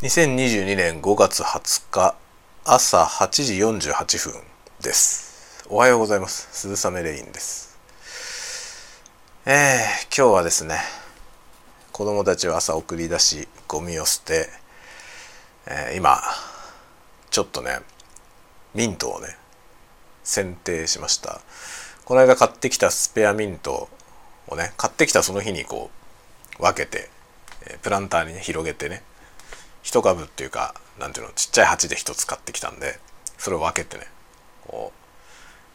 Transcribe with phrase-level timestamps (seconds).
[0.00, 2.14] 2022年5月20日
[2.64, 4.40] 朝8時48分
[4.80, 5.66] です。
[5.68, 6.46] おはようございます。
[6.52, 7.76] 鈴雨レインです。
[9.44, 10.76] えー、今日はですね
[11.90, 14.48] 子供たちを朝送り出しゴミを捨て、
[15.66, 16.20] えー、今
[17.30, 17.80] ちょっとね
[18.76, 19.36] ミントをね
[20.22, 21.40] 剪定しました。
[22.04, 23.88] この間買ってきたスペアミント
[24.46, 25.90] をね買ってきたその日にこ
[26.60, 27.10] う分けて
[27.82, 29.02] プランターにね広げてね
[29.88, 32.98] 1株っていうか何ていうのちっちゃい鉢で1つ買ってきたんで
[33.38, 34.06] それを分けてね
[34.66, 34.92] こ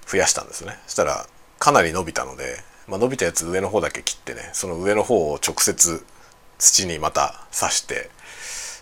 [0.07, 0.77] う増やしたんですね。
[0.85, 1.25] そしたら
[1.57, 2.57] かなり伸びたので、
[2.87, 6.05] まあ、伸びたやつ上の方だけ切ってねその上の方を直接
[6.59, 8.09] 土にまた刺して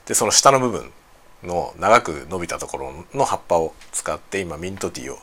[0.06, 0.92] でその下の部分
[1.44, 5.20] の長く伸びたところの葉っぱを使って今ミントティーを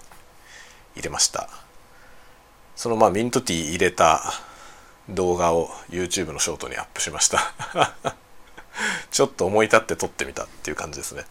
[0.94, 1.48] 入れました。
[2.74, 4.22] そのまあミントティー入れた
[5.08, 8.18] 動画を YouTube のショートにアップしました。
[9.10, 11.24] ちょっと思い立って撮ってみたっていう感じですね。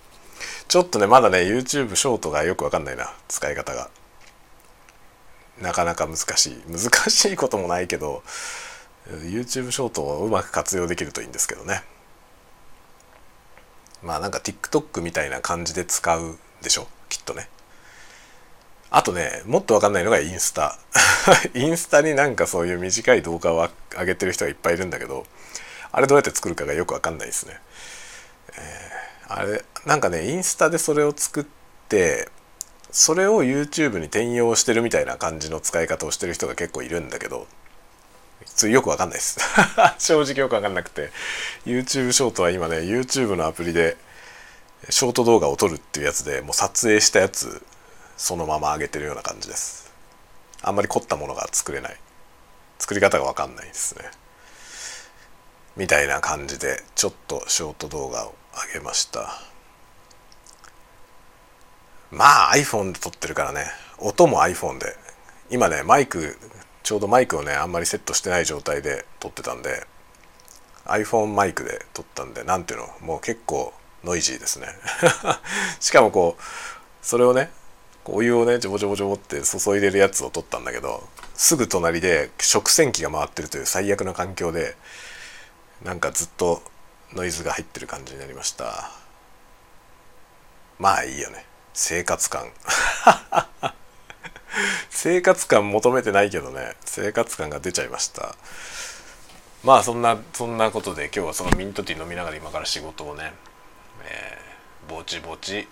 [0.67, 3.89] ちょっとねまだね YouTube ショートがよくわかんないな使い方が。
[5.61, 6.61] なかなか難しい。
[6.69, 8.23] 難しいこともないけど
[9.07, 11.83] YouTube ショートをうまく活用できるといいんですけどね。
[14.03, 17.49] まあなんか TikTok みたいな感じで使うでしょきっとね。
[18.89, 20.77] あとねもっとわかんないのがインスタ。
[21.53, 25.25] インスタになんかそういう短い動画を上げてる人がいっぱいいるんだけど
[25.91, 27.59] あれどうやって作るかがよくわかんないですね、
[29.27, 31.45] あれなんかねインスタでそれを作っ
[31.89, 32.29] て
[32.91, 37.47] それを YouTube に転用してるみたいな感じの使い方をしてる人が結構いるんだけど
[38.69, 39.39] よくわかんないです。
[39.99, 41.11] 正直よくわかんなくて。
[41.65, 43.97] YouTube ショートは今ね YouTube のアプリで
[44.89, 47.61] ショート動画を撮るっていうやつでもう撮影したやつ
[48.15, 49.91] そのまま上げてるような感じです。
[50.61, 51.97] あんまり凝ったものが作れない。
[52.79, 54.09] 作り方がわかんないですね。
[55.75, 58.33] みたいな感じでちょっとショート動画を
[58.73, 59.39] げました。
[62.11, 63.65] まあ iPhone で撮ってるからね。
[63.99, 64.95] 音も iPhone で。
[65.49, 66.37] 今ねマイク
[66.83, 69.87] ちょうどマイクをねあんまりセットしてない状態で撮ってたんで
[70.85, 72.87] iPhone マイクで撮ったんで何ていうの？
[73.01, 73.73] もう結構
[74.03, 74.67] ノイジーですね。
[75.79, 76.43] しかもこう
[77.01, 77.49] それをね
[78.05, 84.75] お湯をねジョボジョボジョボって注いでるやつを撮ったんだけどすぐ隣で食洗機が回ってるという最悪な環境で
[85.83, 86.61] なんかずっと
[87.13, 88.91] ノイズが入ってる感じになりました。
[90.79, 91.45] まあいいよね。
[91.73, 92.51] 生活感。
[94.89, 96.75] 生活感求めてないけどね。
[96.85, 98.35] 生活感が出ちゃいました。
[99.63, 103.33] まあそんなそんなことで今日はそのミントティー飲みながら今から仕事をね、
[104.03, 105.67] えー、ぼちぼち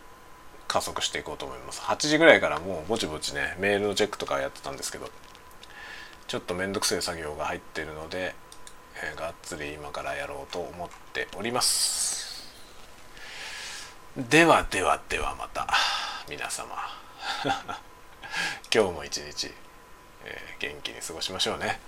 [0.67, 1.81] 加速していこうと思います。
[1.81, 5.09] 8時ぐらいからもうぼちぼちねメールのチェックとかやってたんですけど
[6.27, 8.33] ちょっと面倒くせえ作業が入ってるので
[9.03, 12.45] えー、がっつり今からやろうと思っております。
[14.15, 15.67] ではではではまた
[16.29, 16.75] 皆様。
[18.73, 19.53] 今日も一日、
[20.23, 21.79] えー、元気に過ごしましょうね。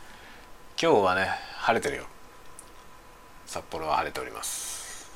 [0.82, 2.06] 今日はね晴れてるよ。
[3.46, 5.10] 札幌は晴れております。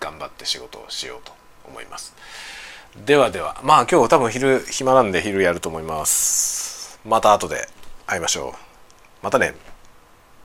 [0.00, 1.32] 頑張って仕事をしようと
[1.64, 2.14] 思います。
[2.96, 3.60] ではでは。
[3.62, 6.98] まあ今日多分昼暇なんで昼やると思います。
[7.04, 7.68] また後で
[8.06, 8.52] 会いましょう。
[9.22, 9.73] またね。